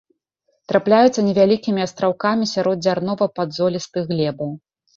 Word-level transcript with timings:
Трапляюцца 0.71 1.23
невялікімі 1.27 1.85
астраўкамі 1.87 2.49
сярод 2.55 2.83
дзярнова-падзолістых 2.89 4.03
глебаў. 4.13 4.51